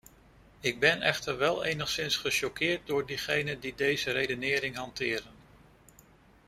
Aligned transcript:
Ik 0.59 0.79
ben 0.79 1.01
echter 1.01 1.37
wel 1.37 1.63
enigszins 1.63 2.15
gechoqueerd 2.17 2.87
door 2.87 3.05
degenen 3.05 3.59
die 3.59 3.75
deze 3.75 4.11
redenering 4.11 4.75
hanteren. 4.75 5.31